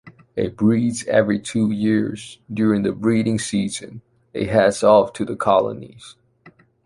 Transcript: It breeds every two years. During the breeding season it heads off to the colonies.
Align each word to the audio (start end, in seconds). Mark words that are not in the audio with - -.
It 0.35 0.57
breeds 0.57 1.05
every 1.05 1.37
two 1.37 1.69
years. 1.69 2.39
During 2.51 2.81
the 2.81 2.91
breeding 2.91 3.37
season 3.37 4.01
it 4.33 4.49
heads 4.49 4.81
off 4.81 5.13
to 5.13 5.25
the 5.25 5.35
colonies. 5.35 6.15